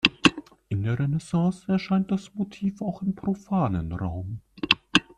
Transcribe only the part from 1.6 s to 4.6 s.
erscheint das Motiv auch im profanen Raum.